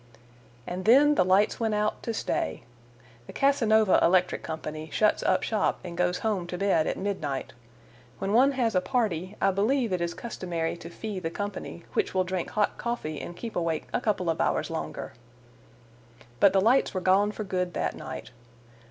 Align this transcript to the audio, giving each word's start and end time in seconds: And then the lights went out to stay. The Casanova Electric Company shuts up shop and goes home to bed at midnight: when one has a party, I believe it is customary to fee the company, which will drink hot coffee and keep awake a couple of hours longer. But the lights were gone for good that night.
And 0.65 0.85
then 0.85 1.13
the 1.13 1.23
lights 1.23 1.59
went 1.59 1.75
out 1.75 2.01
to 2.01 2.11
stay. 2.11 2.63
The 3.27 3.33
Casanova 3.33 3.99
Electric 4.01 4.41
Company 4.41 4.89
shuts 4.91 5.21
up 5.21 5.43
shop 5.43 5.79
and 5.83 5.95
goes 5.95 6.17
home 6.25 6.47
to 6.47 6.57
bed 6.57 6.87
at 6.87 6.97
midnight: 6.97 7.53
when 8.17 8.33
one 8.33 8.53
has 8.53 8.73
a 8.73 8.81
party, 8.81 9.35
I 9.39 9.51
believe 9.51 9.93
it 9.93 10.01
is 10.01 10.15
customary 10.15 10.75
to 10.77 10.89
fee 10.89 11.19
the 11.19 11.29
company, 11.29 11.83
which 11.93 12.15
will 12.15 12.23
drink 12.23 12.49
hot 12.49 12.79
coffee 12.79 13.21
and 13.21 13.37
keep 13.37 13.55
awake 13.55 13.89
a 13.93 14.01
couple 14.01 14.27
of 14.31 14.41
hours 14.41 14.71
longer. 14.71 15.13
But 16.39 16.51
the 16.53 16.61
lights 16.61 16.95
were 16.95 16.99
gone 17.01 17.31
for 17.31 17.43
good 17.43 17.75
that 17.75 17.93
night. 17.95 18.31